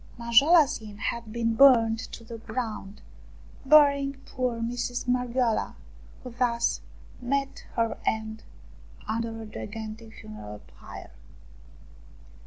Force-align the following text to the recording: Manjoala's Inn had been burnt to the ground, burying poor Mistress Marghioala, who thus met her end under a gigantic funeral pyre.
Manjoala's 0.17 0.81
Inn 0.81 0.97
had 0.97 1.31
been 1.31 1.53
burnt 1.53 1.99
to 1.99 2.23
the 2.23 2.39
ground, 2.39 3.03
burying 3.67 4.13
poor 4.25 4.59
Mistress 4.59 5.07
Marghioala, 5.07 5.75
who 6.23 6.31
thus 6.31 6.81
met 7.21 7.65
her 7.75 7.95
end 8.03 8.41
under 9.07 9.39
a 9.43 9.45
gigantic 9.45 10.15
funeral 10.15 10.63
pyre. 10.65 11.11